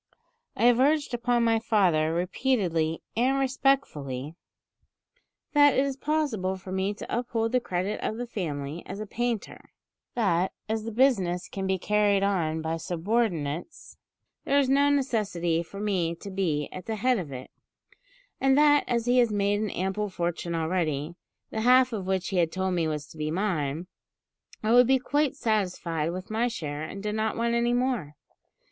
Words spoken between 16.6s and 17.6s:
at the head of it;